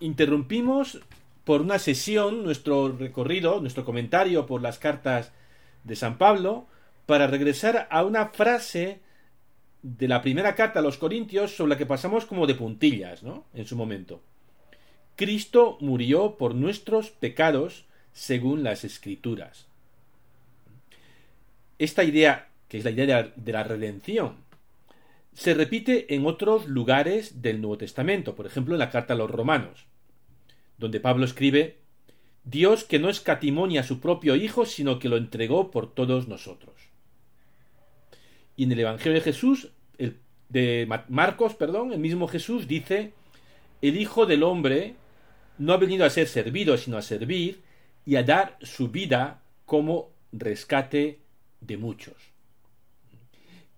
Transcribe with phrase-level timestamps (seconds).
[0.00, 1.00] interrumpimos
[1.44, 5.32] por una sesión nuestro recorrido, nuestro comentario por las cartas
[5.84, 6.66] de San Pablo,
[7.06, 9.00] para regresar a una frase
[9.82, 13.44] de la primera carta a los Corintios sobre la que pasamos como de puntillas, ¿no?
[13.54, 14.22] En su momento.
[15.16, 19.66] Cristo murió por nuestros pecados según las Escrituras.
[21.78, 24.36] Esta idea, que es la idea de la redención,
[25.34, 29.30] se repite en otros lugares del Nuevo Testamento, por ejemplo en la carta a los
[29.30, 29.86] Romanos,
[30.80, 31.76] donde Pablo escribe
[32.42, 36.74] Dios que no escatimonia a su propio Hijo, sino que lo entregó por todos nosotros.
[38.56, 39.70] Y en el Evangelio de Jesús,
[40.48, 43.12] de Marcos, perdón, el mismo Jesús dice
[43.82, 44.96] el Hijo del Hombre
[45.58, 47.60] no ha venido a ser servido, sino a servir
[48.04, 51.20] y a dar su vida como rescate
[51.60, 52.16] de muchos.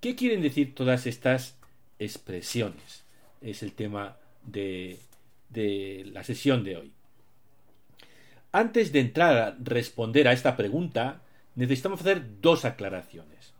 [0.00, 1.56] ¿Qué quieren decir todas estas
[1.98, 3.04] expresiones?
[3.40, 4.98] Es el tema de,
[5.52, 6.92] de la sesión de hoy.
[8.52, 11.22] Antes de entrar a responder a esta pregunta,
[11.54, 13.54] necesitamos hacer dos aclaraciones.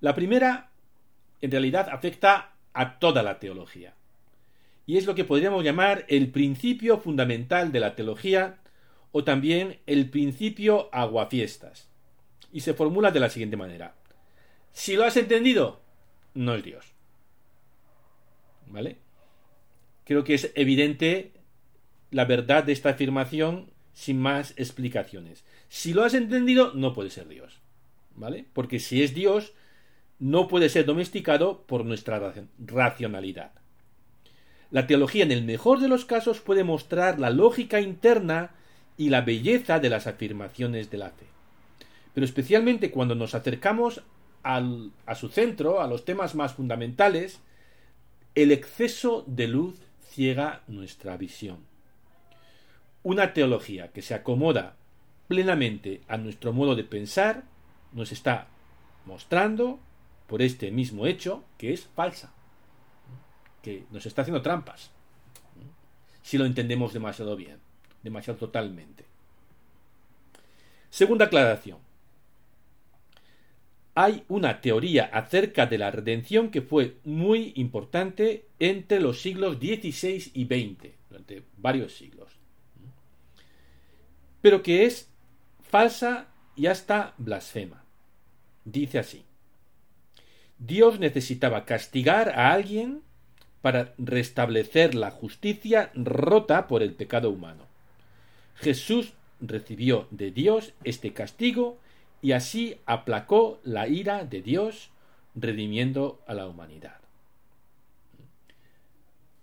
[0.00, 0.70] La primera,
[1.40, 3.94] en realidad, afecta a toda la teología.
[4.86, 8.58] Y es lo que podríamos llamar el principio fundamental de la teología
[9.12, 11.88] o también el principio aguafiestas.
[12.52, 13.94] Y se formula de la siguiente manera.
[14.72, 15.80] Si lo has entendido,
[16.34, 16.84] no es Dios.
[18.66, 18.98] ¿Vale?
[20.04, 21.32] Creo que es evidente
[22.10, 25.44] la verdad de esta afirmación sin más explicaciones.
[25.68, 27.60] Si lo has entendido, no puede ser Dios.
[28.16, 28.44] ¿Vale?
[28.52, 29.54] Porque si es Dios,
[30.18, 33.52] no puede ser domesticado por nuestra racionalidad.
[34.70, 38.52] La teología, en el mejor de los casos, puede mostrar la lógica interna
[38.96, 41.26] y la belleza de las afirmaciones de la fe.
[42.12, 44.02] Pero especialmente cuando nos acercamos
[44.42, 47.40] a su centro, a los temas más fundamentales,
[48.34, 49.80] el exceso de luz
[50.14, 51.58] ciega nuestra visión.
[53.02, 54.76] Una teología que se acomoda
[55.26, 57.42] plenamente a nuestro modo de pensar
[57.92, 58.46] nos está
[59.06, 59.80] mostrando,
[60.28, 62.32] por este mismo hecho, que es falsa,
[63.60, 64.90] que nos está haciendo trampas,
[66.22, 67.58] si lo entendemos demasiado bien,
[68.02, 69.04] demasiado totalmente.
[70.90, 71.78] Segunda aclaración
[73.94, 80.32] hay una teoría acerca de la redención que fue muy importante entre los siglos XVI
[80.34, 82.30] y XX, durante varios siglos,
[84.42, 85.08] pero que es
[85.62, 87.84] falsa y hasta blasfema.
[88.64, 89.24] Dice así,
[90.58, 93.02] Dios necesitaba castigar a alguien
[93.62, 97.64] para restablecer la justicia rota por el pecado humano.
[98.56, 101.78] Jesús recibió de Dios este castigo
[102.24, 104.88] y así aplacó la ira de Dios,
[105.34, 106.96] redimiendo a la humanidad.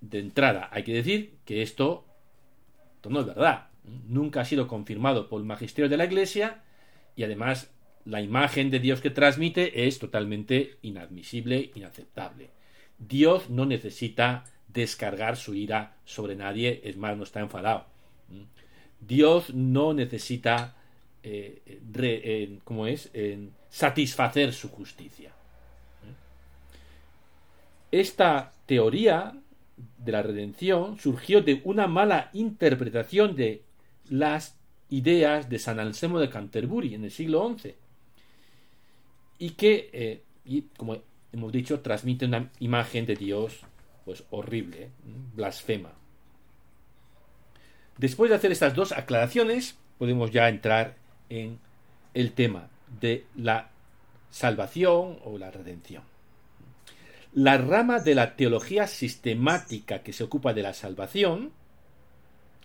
[0.02, 2.04] De entrada, hay que decir que esto,
[3.08, 3.68] no es verdad.
[4.08, 6.64] Nunca ha sido confirmado por el magisterio de la Iglesia
[7.16, 7.70] y además
[8.04, 12.50] la imagen de Dios que transmite es totalmente inadmisible, inaceptable.
[12.98, 17.86] Dios no necesita descargar su ira sobre nadie, es más, no está enfadado.
[19.02, 20.81] Dios no necesita
[21.24, 21.80] eh,
[22.88, 23.12] es?
[23.70, 25.32] satisfacer su justicia.
[27.92, 29.34] Esta teoría
[29.98, 33.64] de la redención surgió de una mala interpretación de
[34.10, 34.58] las
[34.90, 37.76] ideas de San Anselmo de Canterbury en el siglo XI
[39.40, 40.98] y que, eh, como
[41.32, 43.62] hemos dicho, transmite una imagen de Dios
[44.06, 44.90] pues horrible,
[45.36, 45.92] blasfema.
[47.98, 50.96] Después de hacer estas dos aclaraciones, podemos ya entrar
[51.32, 51.58] en
[52.14, 52.68] el tema
[53.00, 53.70] de la
[54.30, 56.04] salvación o la redención.
[57.34, 61.52] La rama de la teología sistemática que se ocupa de la salvación,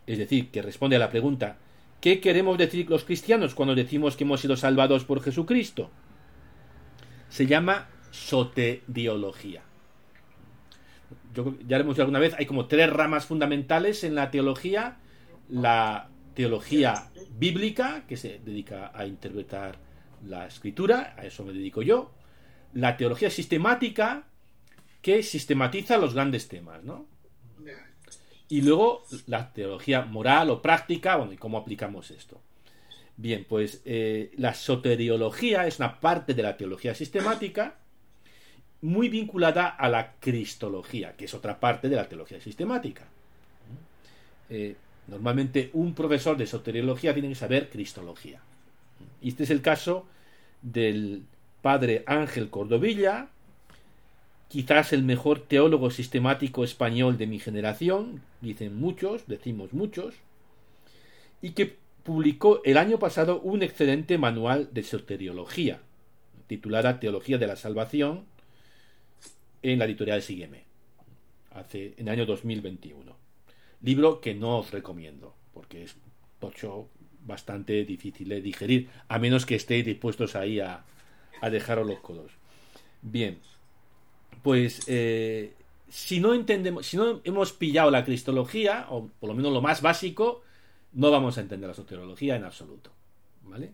[0.06, 1.56] es decir, que responde a la pregunta
[2.00, 5.90] ¿qué queremos decir los cristianos cuando decimos que hemos sido salvados por Jesucristo?
[7.28, 9.62] Se llama soteriología.
[11.34, 14.96] Ya lo hemos dicho alguna vez, hay como tres ramas fundamentales en la teología.
[15.48, 19.78] La teología bíblica, que se dedica a interpretar
[20.24, 22.12] la escritura, a eso me dedico yo,
[22.74, 24.24] la teología sistemática,
[25.00, 27.06] que sistematiza los grandes temas, ¿no?
[28.48, 32.40] Y luego la teología moral o práctica, bueno, y cómo aplicamos esto.
[33.16, 37.76] Bien, pues eh, la soteriología es una parte de la teología sistemática
[38.82, 43.04] muy vinculada a la cristología, que es otra parte de la teología sistemática.
[44.50, 44.76] Eh,
[45.08, 48.40] Normalmente un profesor de soteriología tiene que saber cristología.
[49.22, 50.06] Y este es el caso
[50.62, 51.22] del
[51.62, 53.28] padre Ángel Cordovilla,
[54.48, 60.14] quizás el mejor teólogo sistemático español de mi generación, dicen muchos, decimos muchos,
[61.42, 65.80] y que publicó el año pasado un excelente manual de soteriología,
[66.46, 68.24] titulada Teología de la Salvación,
[69.62, 70.62] en la editorial Sígueme,
[71.50, 73.25] hace, en el año 2021.
[73.82, 75.96] Libro que no os recomiendo, porque es
[76.38, 76.88] tocho
[77.24, 80.84] bastante difícil de digerir, a menos que estéis dispuestos ahí a,
[81.40, 82.32] a dejaros los codos.
[83.02, 83.38] Bien,
[84.42, 85.52] pues eh,
[85.88, 89.82] si no entendemos, si no hemos pillado la cristología, o por lo menos lo más
[89.82, 90.42] básico,
[90.92, 92.90] no vamos a entender la soteriología en absoluto.
[93.42, 93.72] ¿Vale?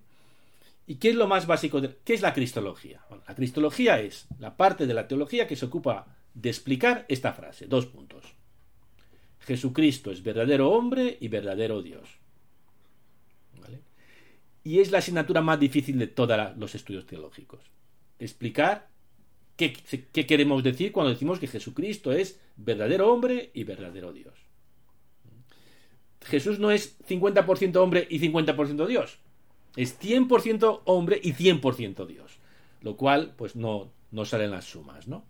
[0.86, 1.80] ¿Y qué es lo más básico?
[1.80, 3.00] De, ¿Qué es la cristología?
[3.26, 7.66] la cristología es la parte de la teología que se ocupa de explicar esta frase.
[7.66, 8.24] Dos puntos.
[9.44, 12.08] Jesucristo es verdadero hombre y verdadero Dios.
[13.60, 13.80] ¿Vale?
[14.64, 17.60] Y es la asignatura más difícil de todos los estudios teológicos.
[18.18, 18.88] Explicar
[19.56, 19.72] qué,
[20.12, 24.34] qué queremos decir cuando decimos que Jesucristo es verdadero hombre y verdadero Dios.
[26.24, 29.18] Jesús no es 50% hombre y 50% Dios.
[29.74, 32.38] Es 100% hombre y 100% Dios.
[32.80, 35.24] Lo cual, pues no, no salen las sumas, ¿no?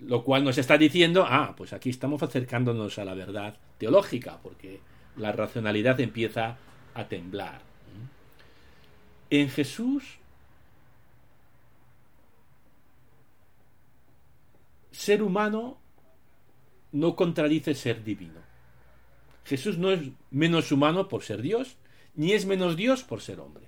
[0.00, 4.80] Lo cual nos está diciendo, ah, pues aquí estamos acercándonos a la verdad teológica, porque
[5.16, 6.56] la racionalidad empieza
[6.94, 7.60] a temblar.
[9.30, 10.18] En Jesús,
[14.92, 15.78] ser humano
[16.92, 18.40] no contradice ser divino.
[19.44, 20.00] Jesús no es
[20.30, 21.76] menos humano por ser Dios,
[22.14, 23.66] ni es menos Dios por ser hombre.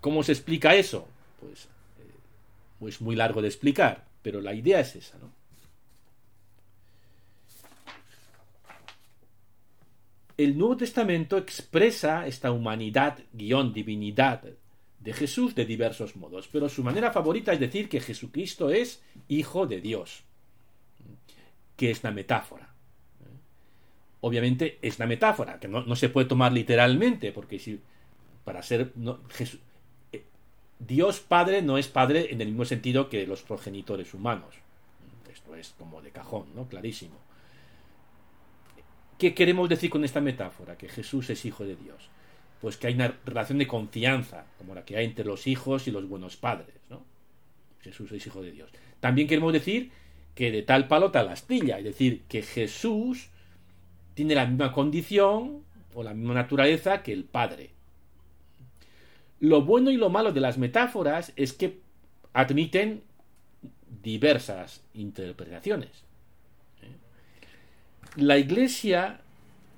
[0.00, 1.08] ¿Cómo se explica eso?
[1.40, 1.68] Pues es
[2.78, 5.32] pues muy largo de explicar, pero la idea es esa, ¿no?
[10.36, 14.42] El Nuevo Testamento expresa esta humanidad, guion divinidad
[15.00, 19.66] de Jesús de diversos modos, pero su manera favorita es decir que Jesucristo es hijo
[19.66, 20.24] de Dios,
[21.76, 22.76] que es una metáfora
[24.26, 27.80] obviamente es una metáfora, que no, se puede tomar literalmente, porque si
[28.44, 29.46] para ser eh,
[30.78, 34.54] Dios Padre no es Padre en el mismo sentido que los progenitores humanos.
[35.32, 36.68] Esto es como de cajón, ¿no?
[36.68, 37.16] Clarísimo.
[39.18, 40.76] ¿Qué queremos decir con esta metáfora?
[40.76, 42.10] Que Jesús es hijo de Dios.
[42.60, 45.90] Pues que hay una relación de confianza, como la que hay entre los hijos y
[45.90, 47.02] los buenos padres, ¿no?
[47.80, 48.70] Jesús es hijo de Dios.
[49.00, 49.90] También queremos decir
[50.34, 53.28] que de tal palo tal astilla, es decir, que Jesús
[54.14, 55.62] tiene la misma condición
[55.94, 57.70] o la misma naturaleza que el Padre.
[59.40, 61.80] Lo bueno y lo malo de las metáforas es que
[62.32, 63.02] admiten
[64.02, 65.90] diversas interpretaciones.
[68.16, 69.20] La Iglesia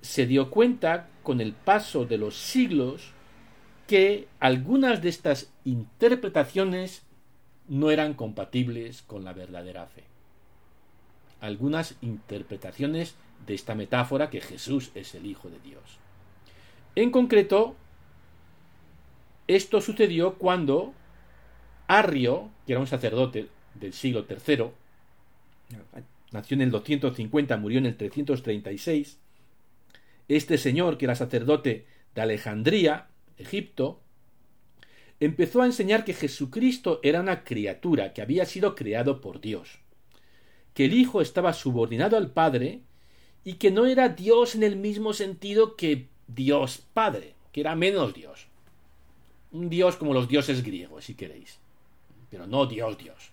[0.00, 3.12] se dio cuenta con el paso de los siglos
[3.86, 7.02] que algunas de estas interpretaciones
[7.68, 10.04] no eran compatibles con la verdadera fe.
[11.40, 13.16] Algunas interpretaciones
[13.46, 15.98] de esta metáfora que Jesús es el Hijo de Dios.
[16.94, 17.76] En concreto,
[19.48, 20.94] esto sucedió cuando
[21.86, 24.66] Arrio, que era un sacerdote del siglo III,
[26.30, 29.18] nació en el 250, murió en el 336,
[30.28, 33.08] este señor, que era sacerdote de Alejandría,
[33.38, 34.00] Egipto,
[35.20, 39.78] empezó a enseñar que Jesucristo era una criatura que había sido creado por Dios,
[40.74, 42.82] que el Hijo estaba subordinado al Padre
[43.44, 48.12] y que no era Dios en el mismo sentido que Dios Padre, que era menos
[48.12, 48.48] Dios.
[49.52, 51.58] Un Dios como los dioses griegos, si queréis,
[52.30, 53.30] pero no Dios Dios.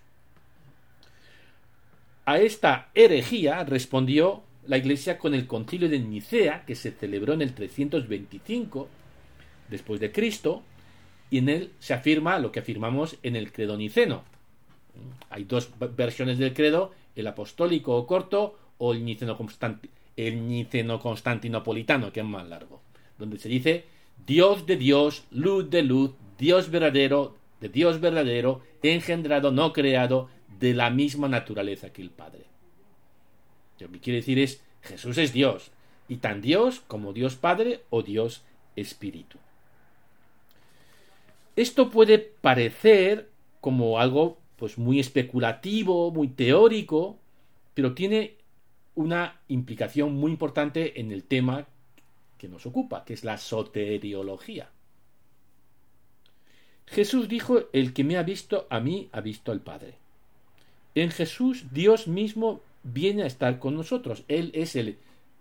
[2.24, 7.42] A esta herejía respondió la Iglesia con el concilio de Nicea, que se celebró en
[7.42, 8.88] el 325
[9.68, 10.62] después de Cristo,
[11.30, 14.24] y en él se afirma lo que afirmamos en el credo niceno.
[15.30, 19.36] Hay dos versiones del credo, el apostólico o corto o el niceno
[20.16, 22.80] el niceno constantinopolitano, que es más largo,
[23.18, 23.84] donde se dice
[24.26, 30.28] Dios de Dios, luz de luz, Dios verdadero, de Dios verdadero, engendrado, no creado,
[30.58, 32.44] de la misma naturaleza que el Padre.
[33.78, 35.70] Lo que quiere decir es, Jesús es Dios,
[36.08, 38.42] y tan Dios como Dios Padre o Dios
[38.74, 39.38] Espíritu.
[41.56, 43.30] Esto puede parecer
[43.60, 47.18] como algo pues muy especulativo, muy teórico,
[47.74, 48.34] pero tiene
[48.94, 51.66] una implicación muy importante en el tema
[52.36, 54.70] que nos ocupa, que es la soteriología.
[56.86, 59.94] Jesús dijo, el que me ha visto a mí ha visto al Padre.
[60.94, 64.24] En Jesús Dios mismo viene a estar con nosotros.
[64.28, 64.98] Él es el,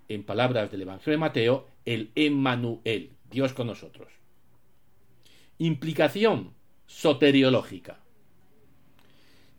[0.09, 4.07] en palabras del Evangelio de Mateo, el Emmanuel, Dios con nosotros.
[5.59, 6.53] Implicación
[6.87, 7.99] soteriológica.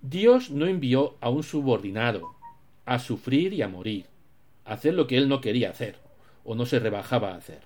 [0.02, 2.34] Dios no envió a un subordinado
[2.84, 4.06] a sufrir y a morir,
[4.64, 6.05] a hacer lo que él no quería hacer
[6.46, 7.60] o no se rebajaba a hacer.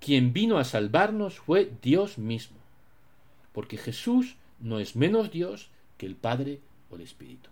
[0.00, 2.58] Quien vino a salvarnos fue Dios mismo,
[3.52, 7.48] porque Jesús no es menos Dios que el Padre o el Espíritu.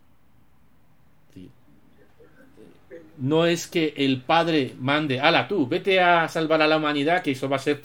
[3.19, 7.31] No es que el Padre mande, ala tú, vete a salvar a la humanidad, que
[7.33, 7.83] eso va a ser,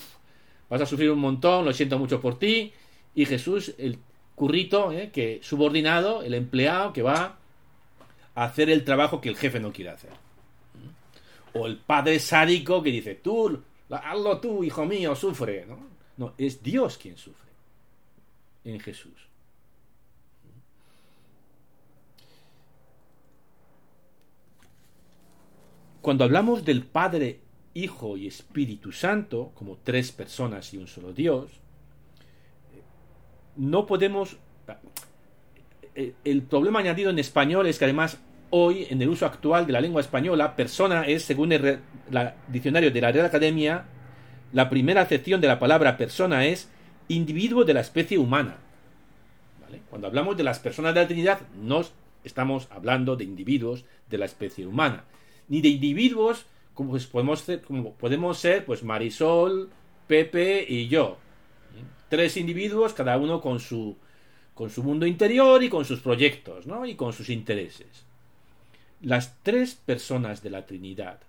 [0.69, 2.73] vas a sufrir un montón, lo siento mucho por ti,
[3.13, 3.99] y Jesús, el
[4.33, 5.11] currito, ¿eh?
[5.11, 7.37] que subordinado, el empleado que va
[8.33, 10.24] a hacer el trabajo que el jefe no quiere hacer.
[11.55, 15.65] O el padre sádico que dice, tú, hazlo tú, hijo mío, sufre.
[15.65, 15.77] ¿no?
[16.17, 17.51] no, es Dios quien sufre
[18.63, 19.13] en Jesús.
[26.01, 27.39] Cuando hablamos del Padre,
[27.73, 31.49] Hijo y Espíritu Santo, como tres personas y un solo Dios,
[33.55, 34.37] no podemos...
[35.95, 38.19] El problema añadido en español es que además
[38.49, 41.79] hoy, en el uso actual de la lengua española, persona es, según el
[42.47, 43.85] diccionario de la Real Academia,
[44.53, 46.69] la primera acepción de la palabra persona es
[47.07, 48.57] individuo de la especie humana.
[49.89, 51.83] Cuando hablamos de las personas de la Trinidad, no
[52.23, 55.03] estamos hablando de individuos de la especie humana,
[55.47, 59.69] ni de individuos como, pues, podemos, ser, como podemos ser pues Marisol,
[60.07, 61.17] Pepe y yo.
[62.09, 63.97] Tres individuos, cada uno con su,
[64.53, 66.85] con su mundo interior y con sus proyectos, ¿no?
[66.85, 68.05] Y con sus intereses.
[69.01, 71.19] Las tres personas de la Trinidad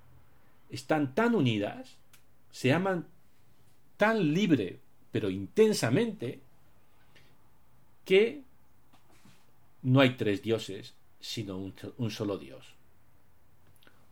[0.71, 1.97] están tan unidas,
[2.51, 3.07] se aman
[3.97, 4.79] tan libre,
[5.11, 6.41] pero intensamente,
[8.05, 8.43] que
[9.83, 12.75] no hay tres dioses, sino un, solo Dios.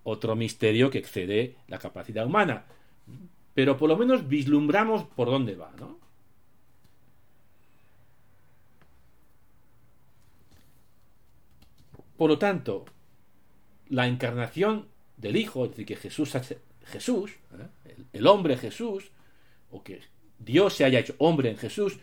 [0.02, 2.64] Otro misterio que excede la capacidad humana.
[3.54, 5.98] Pero por lo menos vislumbramos por dónde va, ¿no?
[12.16, 12.84] Por lo tanto,
[13.88, 14.86] la encarnación
[15.16, 16.32] del Hijo, es decir, que Jesús,
[16.86, 17.96] Jesús ¿eh?
[18.12, 19.10] el, hombre Jesús,
[19.70, 20.00] o que
[20.38, 21.98] Dios se haya hecho hombre en Jesús,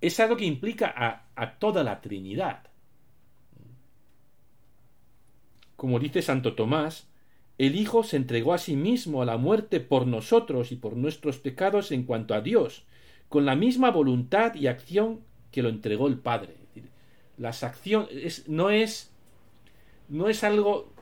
[0.00, 2.62] es algo que implica a, a toda la Trinidad.
[5.76, 7.06] Como dice Santo Tomás,
[7.58, 11.38] el Hijo se entregó a sí mismo a la muerte por nosotros y por nuestros
[11.38, 12.84] pecados en cuanto a Dios,
[13.28, 15.20] con la misma voluntad y acción
[15.50, 16.54] que lo entregó el Padre.
[17.36, 19.12] Las acciones no es
[20.08, 20.92] no es algo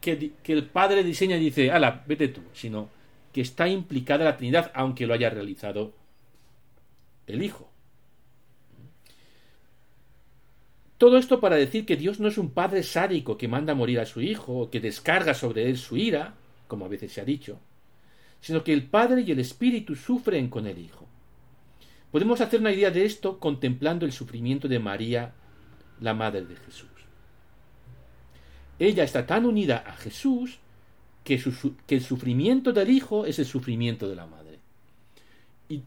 [0.00, 2.88] que, el padre diseña y dice, ala, vete tú, sino
[3.32, 5.92] que está implicada la Trinidad, aunque lo haya realizado
[7.26, 7.70] el Hijo.
[10.96, 14.06] Todo esto para decir que Dios no es un padre sádico que manda morir a
[14.06, 16.34] su hijo o que descarga sobre él su ira,
[16.66, 17.60] como a veces se ha dicho,
[18.40, 21.06] sino que el Padre y el Espíritu sufren con el Hijo.
[22.10, 25.34] Podemos hacer una idea de esto contemplando el sufrimiento de María,
[26.00, 26.97] la Madre de Jesús
[28.78, 30.58] ella está tan unida a Jesús
[31.24, 31.42] que,
[31.88, 34.58] el sufrimiento del hijo es el sufrimiento de la madre.
[35.68, 35.82] Y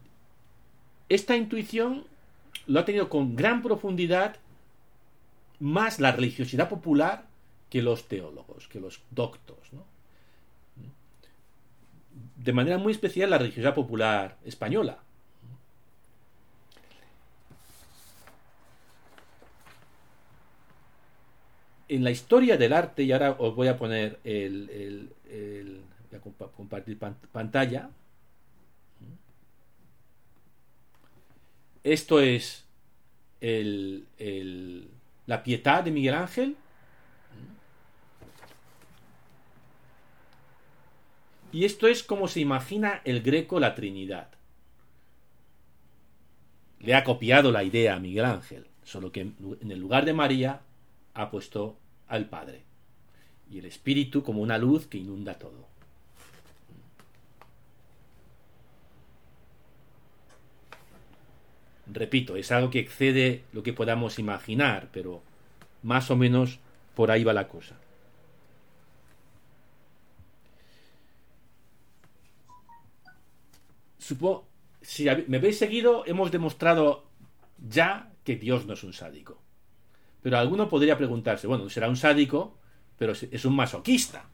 [1.08, 2.04] esta intuición
[2.66, 4.36] lo ha tenido con gran profundidad
[5.58, 7.26] más la religiosidad popular
[7.70, 9.58] que los teólogos, que los doctos.
[12.36, 14.98] De manera muy especial la religiosidad popular española.
[21.94, 25.10] En la historia del arte, y ahora os voy a poner el,
[26.10, 27.90] voy a compartir pantalla.
[31.84, 32.64] Esto es
[35.26, 36.56] la pietad de Miguel Ángel.
[41.52, 44.28] Y esto es como se imagina el greco la Trinidad.
[46.80, 50.62] Le ha copiado la idea a Miguel Ángel, solo que en el lugar de María
[51.12, 51.76] ha puesto
[52.08, 52.62] al Padre
[53.50, 55.66] y el Espíritu como una luz que inunda todo.
[61.86, 65.22] Repito, es algo que excede lo que podamos imaginar, pero
[65.82, 66.60] más o menos
[66.94, 67.76] por ahí va la cosa.
[73.98, 74.46] Supongo,
[74.80, 77.04] si me habéis seguido, hemos demostrado
[77.58, 79.38] ya que Dios no es un sádico.
[80.22, 82.56] Pero alguno podría preguntarse, bueno, será un sádico,
[82.98, 84.24] pero es un masoquista.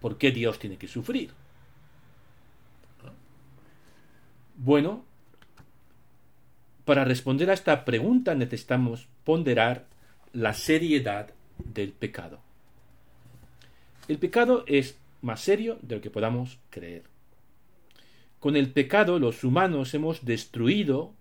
[0.00, 1.30] ¿Por qué Dios tiene que sufrir?
[4.56, 5.04] Bueno,
[6.84, 9.86] para responder a esta pregunta necesitamos ponderar
[10.32, 12.40] la seriedad del pecado.
[14.08, 17.04] El pecado es más serio de lo que podamos creer.
[18.40, 21.14] Con el pecado los humanos hemos destruido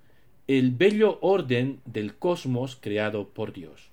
[0.58, 3.90] el bello orden del cosmos creado por Dios,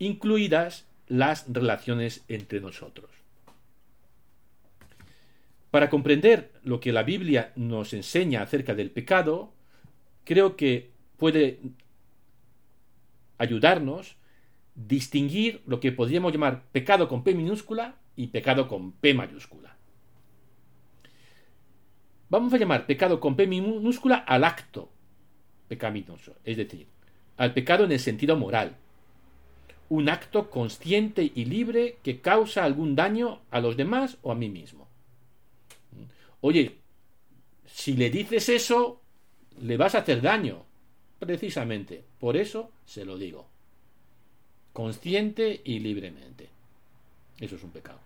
[0.00, 3.08] incluidas las relaciones entre nosotros.
[5.70, 9.52] Para comprender lo que la Biblia nos enseña acerca del pecado,
[10.24, 11.60] creo que puede
[13.36, 14.16] ayudarnos
[14.74, 19.76] distinguir lo que podríamos llamar pecado con P minúscula y pecado con P mayúscula.
[22.28, 24.90] Vamos a llamar pecado con P minúscula al acto
[25.68, 26.86] pecaminoso, es decir,
[27.36, 28.76] al pecado en el sentido moral.
[29.90, 34.48] Un acto consciente y libre que causa algún daño a los demás o a mí
[34.48, 34.88] mismo.
[36.40, 36.76] Oye,
[37.66, 39.00] si le dices eso,
[39.60, 40.64] le vas a hacer daño.
[41.18, 43.48] Precisamente, por eso se lo digo.
[44.72, 46.48] Consciente y libremente.
[47.40, 47.98] Eso es un pecado.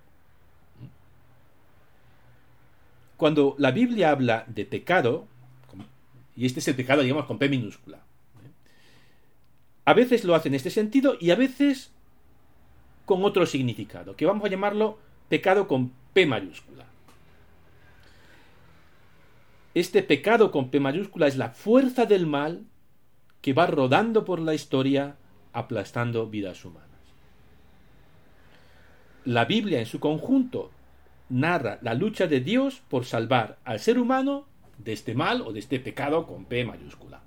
[3.17, 5.29] Cuando la Biblia habla de pecado,
[6.37, 8.01] y este es el pecado, digamos, con P minúscula,
[9.85, 11.91] a veces lo hace en este sentido y a veces
[13.05, 14.99] con otro significado, que vamos a llamarlo
[15.29, 16.87] pecado con P mayúscula.
[19.75, 22.65] Este pecado con P mayúscula es la fuerza del mal
[23.41, 25.17] que va rodando por la historia
[25.53, 26.89] aplastando vidas humanas.
[29.25, 30.71] La Biblia en su conjunto
[31.29, 34.47] narra la lucha de Dios por salvar al ser humano
[34.85, 37.23] de este mal o de este pecado con P mayúscula.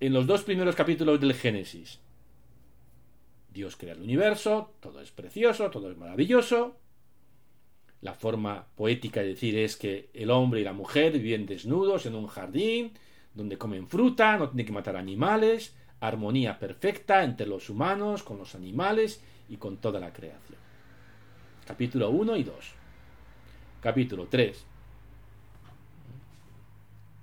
[0.00, 2.00] En los dos primeros capítulos del Génesis,
[3.52, 6.76] Dios crea el universo, todo es precioso, todo es maravilloso,
[8.00, 12.16] la forma poética de decir es que el hombre y la mujer viven desnudos en
[12.16, 12.92] un jardín,
[13.32, 18.56] donde comen fruta, no tienen que matar animales, armonía perfecta entre los humanos, con los
[18.56, 20.58] animales y con toda la creación.
[21.64, 22.81] Capítulo 1 y 2.
[23.82, 24.64] Capítulo 3.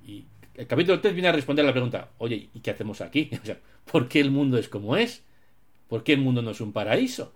[0.06, 0.26] Y
[0.56, 3.32] el capítulo 3 viene a responder a la pregunta, oye, ¿y qué hacemos aquí?
[3.92, 5.24] ¿Por qué el mundo es como es?
[5.88, 7.34] ¿Por qué el mundo no es un paraíso?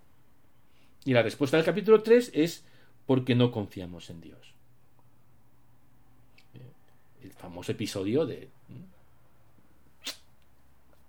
[1.06, 2.66] Y la respuesta del capítulo 3 es
[3.06, 4.54] porque no confiamos en Dios.
[7.22, 8.50] El famoso episodio de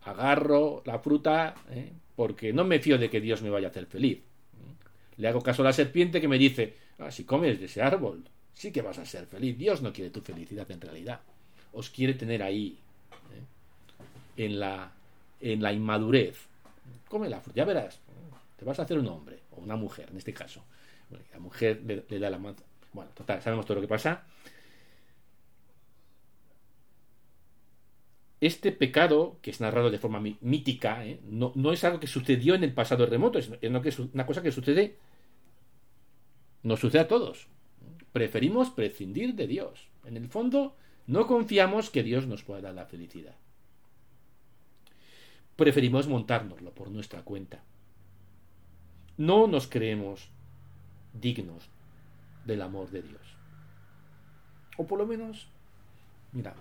[0.03, 1.93] agarro la fruta ¿eh?
[2.15, 4.21] porque no me fío de que Dios me vaya a hacer feliz.
[5.17, 6.75] Le hago caso a la serpiente que me dice,
[7.11, 9.57] si comes de ese árbol, sí que vas a ser feliz.
[9.59, 11.21] Dios no quiere tu felicidad en realidad.
[11.73, 12.79] Os quiere tener ahí,
[13.33, 14.45] ¿eh?
[14.45, 14.93] en, la,
[15.41, 16.47] en la inmadurez.
[17.09, 18.01] Come la fruta, ya verás,
[18.57, 20.65] te vas a hacer un hombre, o una mujer en este caso
[21.33, 22.57] la mujer le, da la mano.
[22.93, 24.25] Bueno, total, sabemos todo lo que pasa.
[28.41, 31.19] Este pecado, que es narrado de forma mítica, ¿eh?
[31.25, 34.97] no, es algo que sucedió en el pasado remoto, es, una cosa que sucede,
[36.65, 37.47] nos sucede a todos.
[38.13, 39.89] Preferimos prescindir de Dios.
[40.05, 40.75] En el fondo,
[41.07, 43.37] no confiamos que Dios nos pueda dar la felicidad.
[45.57, 47.63] Preferimos montárnoslo por nuestra cuenta.
[49.17, 50.31] No nos creemos
[51.13, 51.69] dignos
[52.45, 53.23] del amor de Dios.
[54.77, 55.47] O por lo menos,
[56.33, 56.55] mira,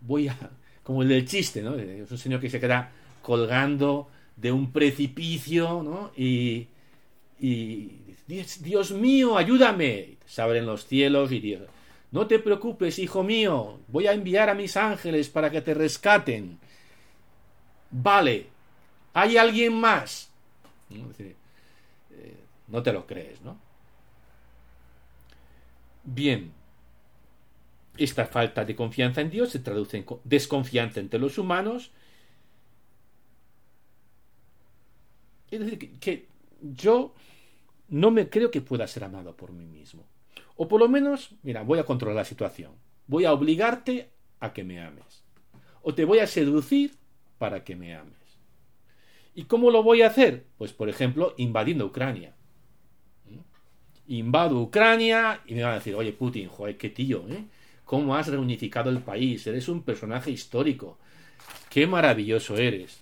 [0.00, 0.36] voy a,
[0.82, 1.74] como el del chiste, ¿no?
[1.76, 2.90] Es un señor que se queda
[3.22, 6.10] colgando de un precipicio, ¿no?
[6.16, 6.68] Y,
[7.38, 10.16] y Dios, mío, ayúdame.
[10.26, 11.62] Se abren los cielos y Dios,
[12.10, 16.58] no te preocupes, hijo mío, voy a enviar a mis ángeles para que te rescaten.
[17.90, 18.46] Vale,
[19.12, 20.30] ¿hay alguien más?
[22.68, 23.58] No te lo crees, ¿no?
[26.02, 26.52] Bien,
[27.96, 31.90] esta falta de confianza en Dios se traduce en desconfianza entre los humanos.
[35.50, 36.26] Es decir, que,
[36.60, 37.14] yo
[37.88, 40.06] no me creo que pueda ser amado por mí mismo.
[40.56, 42.72] O por lo menos, mira, voy a controlar la situación.
[43.06, 45.24] Voy a obligarte a que me ames.
[45.82, 46.96] O te voy a seducir
[47.38, 48.14] para que me ames.
[49.34, 50.46] ¿Y cómo lo voy a hacer?
[50.56, 52.36] Pues, por ejemplo, invadiendo Ucrania
[54.08, 57.44] invado Ucrania y me van a decir, oye Putin, joder, qué tío, ¿eh?
[57.84, 59.46] ¿Cómo has reunificado el país?
[59.46, 60.98] Eres un personaje histórico.
[61.70, 63.00] Qué maravilloso eres.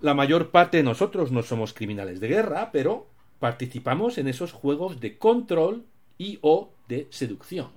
[0.00, 3.06] La mayor parte de nosotros no somos criminales de guerra, pero
[3.38, 5.84] participamos en esos juegos de control
[6.18, 7.68] y o de seducción.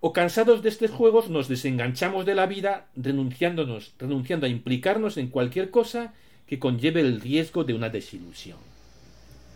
[0.00, 5.28] O cansados de estos juegos nos desenganchamos de la vida renunciándonos, renunciando a implicarnos en
[5.28, 6.14] cualquier cosa
[6.46, 8.58] que conlleve el riesgo de una desilusión,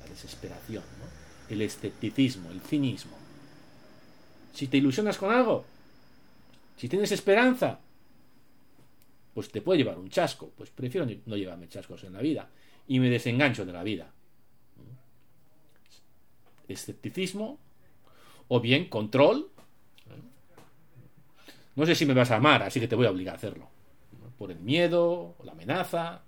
[0.03, 0.83] la desesperación,
[1.49, 3.17] el escepticismo, el cinismo.
[4.53, 5.65] Si te ilusionas con algo,
[6.77, 7.79] si tienes esperanza,
[9.35, 10.53] pues te puede llevar un chasco.
[10.57, 12.49] Pues prefiero no llevarme chascos en la vida
[12.87, 14.13] y me desengancho de la vida.
[16.69, 17.59] escepticismo,
[18.49, 19.51] o bien control.
[21.75, 23.69] No sé si me vas a amar, así que te voy a obligar a hacerlo.
[24.39, 26.23] Por el miedo, o la amenaza,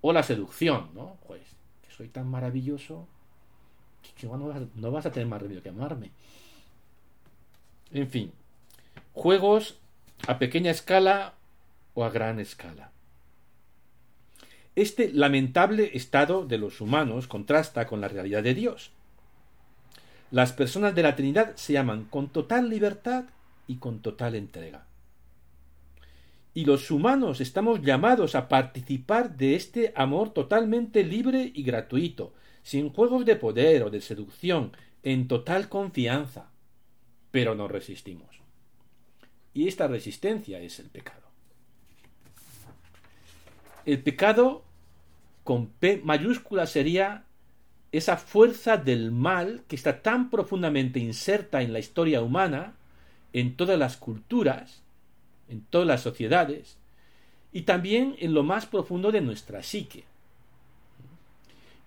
[0.00, 1.18] o la seducción, ¿no?
[1.26, 1.42] Pues,
[1.82, 3.08] que soy tan maravilloso
[4.16, 6.10] que no vas, no vas a tener más remedio que amarme.
[7.90, 8.32] En fin,
[9.12, 9.78] juegos
[10.26, 11.34] a pequeña escala
[11.98, 12.92] o a gran escala.
[14.76, 18.92] Este lamentable estado de los humanos contrasta con la realidad de Dios.
[20.30, 23.24] Las personas de la Trinidad se llaman con total libertad
[23.66, 24.86] y con total entrega.
[26.54, 32.32] Y los humanos estamos llamados a participar de este amor totalmente libre y gratuito,
[32.62, 34.70] sin juegos de poder o de seducción,
[35.02, 36.52] en total confianza.
[37.32, 38.40] Pero nos resistimos.
[39.52, 41.27] Y esta resistencia es el pecado.
[43.88, 44.64] El pecado
[45.44, 47.24] con P mayúscula sería
[47.90, 52.74] esa fuerza del mal que está tan profundamente inserta en la historia humana,
[53.32, 54.82] en todas las culturas,
[55.48, 56.76] en todas las sociedades,
[57.50, 60.04] y también en lo más profundo de nuestra psique.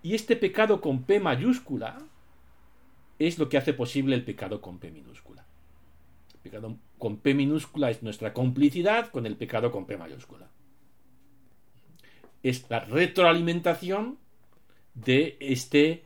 [0.02, 2.02] Y este pecado con P mayúscula
[3.20, 5.44] es lo que hace posible el pecado con P minúscula.
[6.34, 10.48] El pecado con P minúscula es nuestra complicidad con el pecado con P mayúscula.
[12.42, 14.18] Es la retroalimentación
[14.94, 16.02] de este,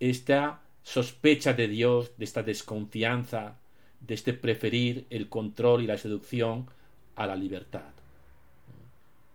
[0.00, 3.56] esta sospecha de Dios, de esta desconfianza,
[4.00, 6.66] de este preferir el control y la seducción
[7.16, 7.90] a la libertad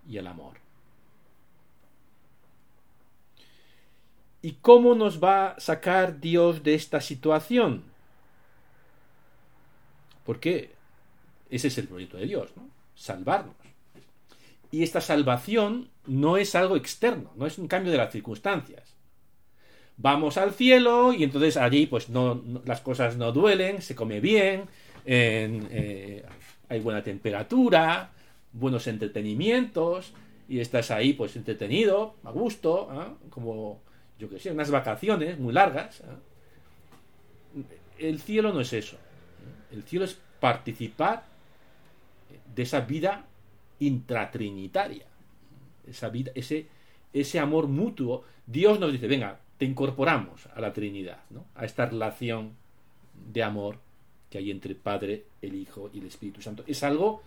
[0.07, 0.57] y el amor.
[4.41, 7.83] ¿Y cómo nos va a sacar Dios de esta situación?
[10.25, 10.71] Porque
[11.49, 12.67] ese es el proyecto de Dios, ¿no?
[12.95, 13.55] Salvarnos.
[14.73, 18.93] Y esta salvación no es algo externo, no es un cambio de las circunstancias
[19.97, 24.65] vamos al cielo y entonces allí pues no, las cosas no duelen, se come bien,
[25.05, 26.25] eh,
[26.69, 28.11] hay buena temperatura,
[28.51, 30.13] buenos entretenimientos
[30.47, 33.13] y estás ahí pues entretenido, a gusto, ¿ah?
[33.29, 33.81] como
[34.19, 36.01] yo que sé, unas vacaciones muy largas.
[36.01, 36.17] ¿ah?
[37.97, 38.97] El cielo no es eso.
[39.71, 41.25] El cielo es participar
[42.53, 43.25] de esa vida
[43.79, 45.05] intratrinitaria.
[45.87, 46.67] Esa vida, ese,
[47.13, 48.23] ese amor mutuo.
[48.45, 51.45] Dios nos dice, venga, te incorporamos a la Trinidad, ¿no?
[51.55, 52.53] a esta relación
[53.31, 53.77] de amor
[54.29, 56.63] que hay entre el Padre, el Hijo y el Espíritu Santo.
[56.67, 57.21] Es algo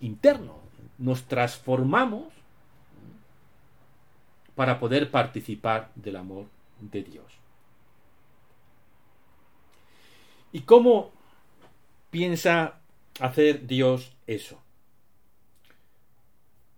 [0.00, 0.58] interno.
[0.98, 2.26] Nos transformamos
[4.54, 6.46] para poder participar del amor
[6.80, 7.26] de Dios.
[10.52, 11.12] ¿Y cómo
[12.10, 12.80] piensa
[13.20, 14.60] hacer Dios eso?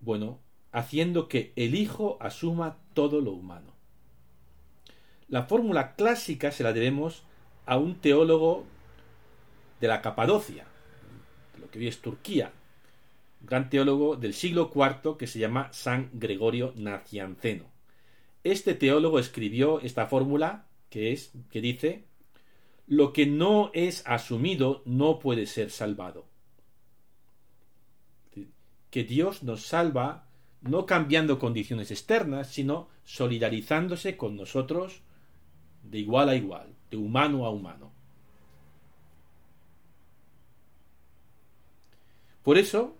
[0.01, 0.39] Bueno,
[0.71, 3.73] haciendo que el Hijo asuma todo lo humano.
[5.27, 7.23] La fórmula clásica se la debemos
[7.65, 8.65] a un teólogo
[9.79, 10.65] de la Capadocia,
[11.53, 12.51] de lo que hoy es Turquía,
[13.39, 17.65] un gran teólogo del siglo IV que se llama San Gregorio Nacianceno.
[18.43, 22.03] Este teólogo escribió esta fórmula que es que dice
[22.87, 26.25] lo que no es asumido no puede ser salvado.
[28.91, 30.25] Que Dios nos salva
[30.61, 35.01] no cambiando condiciones externas, sino solidarizándose con nosotros
[35.83, 37.91] de igual a igual, de humano a humano.
[42.43, 42.95] Por eso,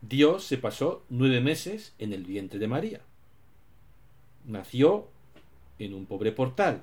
[0.00, 3.00] Dios se pasó nueve meses en el vientre de María.
[4.44, 5.08] Nació
[5.78, 6.82] en un pobre portal.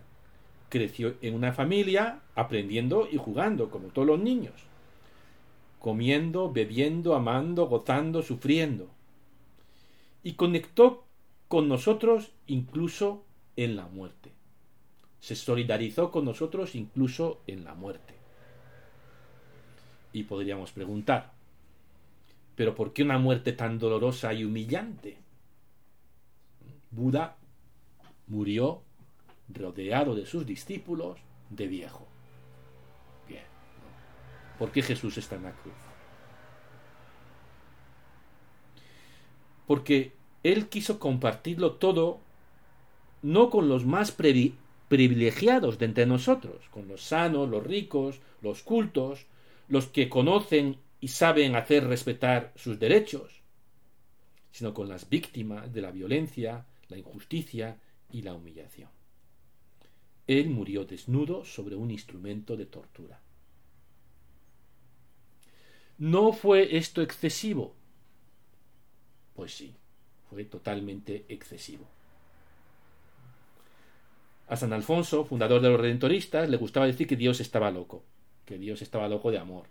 [0.70, 4.69] Creció en una familia aprendiendo y jugando, como todos los niños.
[5.80, 8.90] Comiendo, bebiendo, amando, gozando, sufriendo.
[10.24, 11.06] Y conectó
[11.48, 13.24] con nosotros incluso
[13.56, 14.32] en la muerte
[15.20, 18.16] se solidarizó con nosotros incluso en la muerte.
[20.14, 21.34] Y podríamos preguntar,
[22.56, 25.18] ¿pero por qué una muerte tan dolorosa y humillante?
[26.92, 27.38] Buda
[28.28, 28.82] murió
[29.50, 32.09] rodeado de sus discípulos de viejo.
[34.60, 35.74] ¿Por qué Jesús está en la cruz?
[39.66, 40.12] Porque
[40.44, 42.20] Él quiso compartirlo todo
[43.22, 49.28] no con los más privilegiados de entre nosotros, con los sanos, los ricos, los cultos,
[49.70, 53.42] los que conocen y saben hacer respetar sus derechos,
[54.52, 57.78] sino con las víctimas de la violencia, la injusticia
[58.12, 58.90] y la humillación.
[60.28, 63.22] Él murió desnudo sobre un instrumento de tortura.
[66.00, 67.76] ¿No fue esto excesivo?
[69.36, 69.76] Pues sí,
[70.30, 71.86] fue totalmente excesivo.
[74.48, 78.02] A San Alfonso, fundador de los redentoristas, le gustaba decir que Dios estaba loco,
[78.46, 79.66] que Dios estaba loco de amor.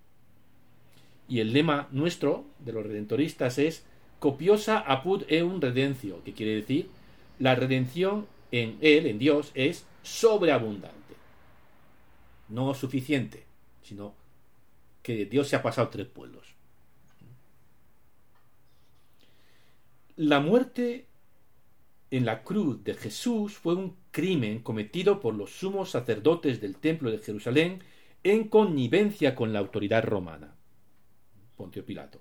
[1.29, 3.87] Y el lema nuestro, de los redentoristas, es
[4.19, 6.91] copiosa apud eum redencio, que quiere decir
[7.39, 11.15] la redención en Él, en Dios, es sobreabundante.
[12.49, 13.45] No suficiente,
[13.83, 14.15] sino
[15.09, 16.55] que Dios se ha pasado tres pueblos.
[20.17, 21.07] La muerte
[22.11, 27.11] en la cruz de Jesús fue un crimen cometido por los sumos sacerdotes del templo
[27.11, 27.83] de Jerusalén
[28.23, 30.55] en connivencia con la autoridad romana,
[31.57, 32.21] Pontio Pilato,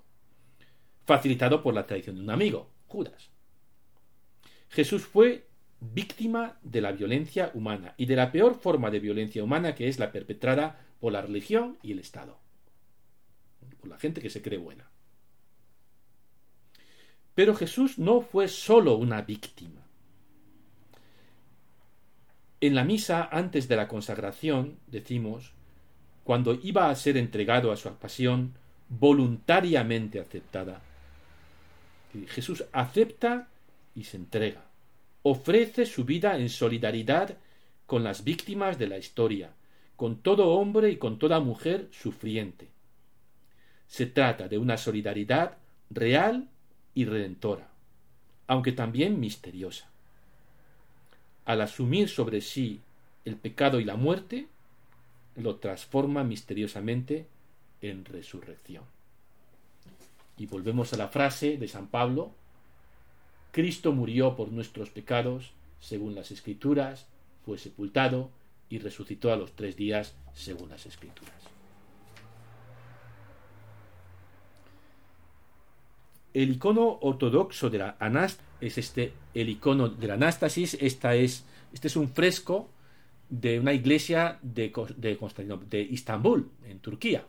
[1.04, 3.28] facilitado por la traición de un amigo, Judas.
[4.70, 5.46] Jesús fue
[5.80, 9.98] víctima de la violencia humana y de la peor forma de violencia humana que es
[9.98, 12.40] la perpetrada por la religión y el Estado,
[13.88, 14.88] la gente que se cree buena.
[17.34, 19.80] Pero Jesús no fue sólo una víctima.
[22.60, 25.52] En la misa antes de la consagración decimos,
[26.24, 28.54] cuando iba a ser entregado a su pasión
[28.88, 30.82] voluntariamente aceptada,
[32.26, 33.48] Jesús acepta
[33.94, 34.64] y se entrega,
[35.22, 37.36] ofrece su vida en solidaridad
[37.86, 39.52] con las víctimas de la historia,
[39.96, 42.68] con todo hombre y con toda mujer sufriente.
[43.88, 45.56] Se trata de una solidaridad
[45.90, 46.48] real
[46.94, 47.68] y redentora,
[48.46, 49.88] aunque también misteriosa.
[51.44, 52.80] Al asumir sobre sí
[53.24, 54.46] el pecado y la muerte,
[55.36, 57.26] lo transforma misteriosamente
[57.80, 58.84] en resurrección.
[60.36, 62.32] Y volvemos a la frase de San Pablo,
[63.50, 67.06] Cristo murió por nuestros pecados, según las Escrituras,
[67.44, 68.30] fue sepultado
[68.68, 71.57] y resucitó a los tres días, según las Escrituras.
[76.38, 80.74] El icono ortodoxo de la anástasis es este, el icono de la anástasis.
[80.80, 82.70] Esta es, este es un fresco
[83.28, 87.26] de una iglesia de, de, de Istambul, en Turquía.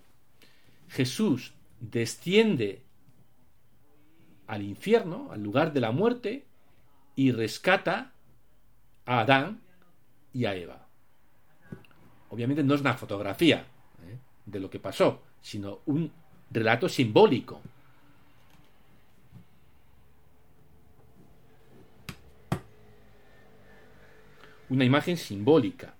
[0.89, 2.83] Jesús desciende
[4.45, 6.45] al infierno, al lugar de la muerte,
[7.15, 8.13] y rescata
[9.07, 9.59] a Adán
[10.35, 10.87] y a Eva.
[12.29, 13.65] Obviamente no es una fotografía
[14.07, 14.19] ¿eh?
[14.45, 16.11] de lo que pasó, sino un
[16.51, 17.59] relato simbólico
[24.69, 25.95] una imagen simbólica.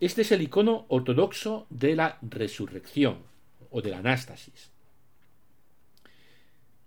[0.00, 3.18] Este es el icono ortodoxo de la resurrección
[3.70, 4.70] o de la anástasis.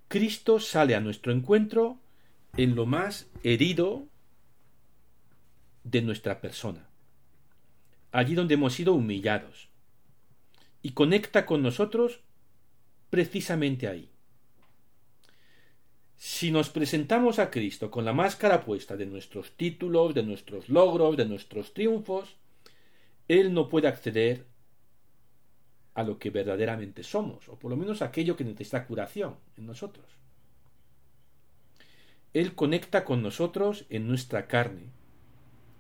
[0.08, 1.98] Cristo sale a nuestro encuentro
[2.56, 4.08] en lo más herido
[5.84, 6.88] de nuestra persona,
[8.12, 9.70] allí donde hemos sido humillados,
[10.82, 12.20] y conecta con nosotros
[13.10, 14.13] precisamente ahí.
[16.26, 21.18] Si nos presentamos a Cristo con la máscara puesta de nuestros títulos, de nuestros logros,
[21.18, 22.38] de nuestros triunfos,
[23.28, 24.46] Él no puede acceder
[25.96, 30.06] a lo que verdaderamente somos, o por lo menos aquello que necesita curación en nosotros.
[32.34, 34.92] Él conecta con nosotros en nuestra carne,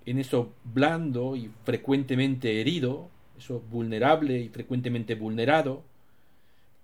[0.05, 5.83] en eso blando y frecuentemente herido, eso vulnerable y frecuentemente vulnerado,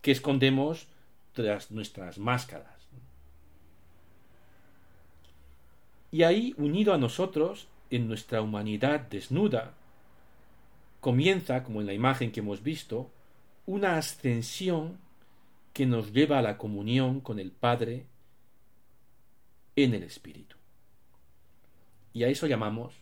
[0.02, 0.88] que escondemos
[1.34, 2.79] tras nuestras máscaras.
[6.12, 9.74] Y ahí, unido a nosotros, en nuestra humanidad desnuda,
[11.00, 13.12] comienza, como en la imagen que hemos visto,
[13.66, 14.98] una ascensión
[15.74, 18.06] que nos lleva a la comunión con el Padre
[19.76, 20.56] en el Espíritu.
[22.14, 22.94] Y a eso llamamos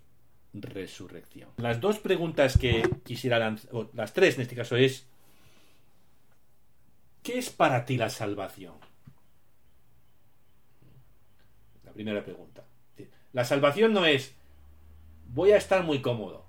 [0.53, 1.49] resurrección.
[1.57, 5.07] Las dos preguntas que quisiera lanzar, o las tres en este caso es,
[7.23, 8.75] ¿qué es para ti la salvación?
[11.83, 12.65] La primera pregunta.
[13.37, 14.33] La salvación no es
[15.27, 16.43] voy a estar muy cómodo.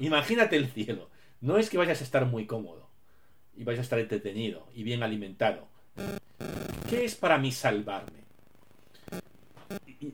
[0.00, 1.08] Imagínate el cielo.
[1.40, 2.88] No es que vayas a estar muy cómodo
[3.56, 5.68] y vayas a estar entretenido y bien alimentado.
[6.90, 8.22] ¿Qué es para mí salvarme?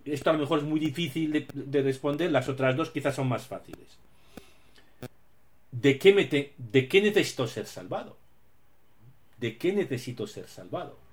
[0.05, 3.29] esto a lo mejor es muy difícil de, de, responder, las otras dos quizás son
[3.29, 3.97] más fáciles.
[5.73, 6.27] ¿De qué, me
[6.59, 8.19] ¿De qué necesito ser salvado?
[9.39, 11.08] ¿De qué necesito ser salvado?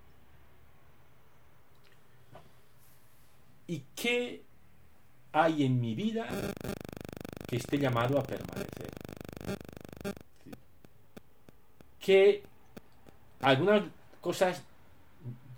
[3.67, 4.43] ¿Y qué
[5.31, 6.27] hay en mi vida
[7.47, 8.89] que esté llamado a permanecer?
[11.99, 12.43] Que
[13.41, 13.83] algunas
[14.21, 14.63] cosas,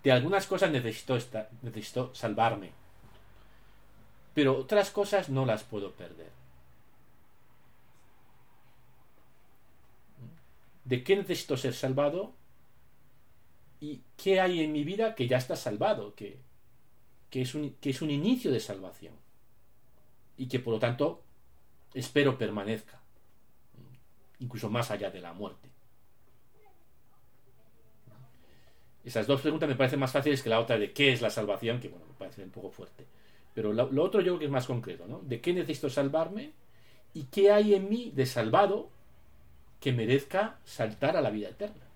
[0.02, 1.18] de algunas cosas necesito,
[1.62, 2.72] necesito salvarme,
[4.34, 6.30] pero otras cosas no las puedo perder.
[10.84, 12.32] ¿De qué necesito ser salvado?
[13.80, 16.14] ¿Y qué hay en mi vida que ya está salvado?
[16.14, 16.38] Que,
[17.30, 19.14] que es un, que es un inicio de salvación.
[20.36, 21.22] y que por lo tanto
[21.94, 23.00] espero permanezca,
[24.40, 25.68] incluso más allá de la muerte.
[29.04, 31.80] Esas dos preguntas me parecen más fáciles que la otra de qué es la salvación,
[31.80, 33.06] que bueno, me parece un poco fuerte.
[33.54, 35.20] Pero lo, lo otro yo creo que es más concreto, ¿no?
[35.20, 36.52] ¿De qué necesito salvarme?
[37.14, 38.90] ¿Y qué hay en mí de salvado
[39.80, 41.87] que merezca saltar a la vida eterna?